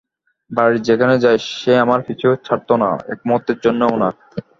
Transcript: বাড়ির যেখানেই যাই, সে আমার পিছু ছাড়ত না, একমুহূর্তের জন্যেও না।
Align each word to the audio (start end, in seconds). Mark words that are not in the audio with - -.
বাড়ির 0.51 0.79
যেখানেই 0.87 1.23
যাই, 1.25 1.37
সে 1.51 1.71
আমার 1.77 1.99
পিছু 2.07 2.27
ছাড়ত 2.45 2.69
না, 2.83 2.89
একমুহূর্তের 3.13 3.57
জন্যেও 3.65 3.93
না। 4.03 4.09